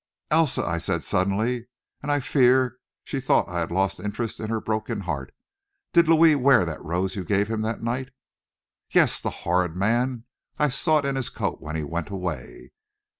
[0.31, 1.67] "Elsa," I said suddenly,
[2.01, 5.31] and I fear she thought I had lost interest in her broken heart,
[5.93, 8.09] "did Louis wear that rose you gave him that night?"
[8.89, 10.23] "Yes, the horrid man!
[10.57, 12.71] I saw it in his coat when he went away."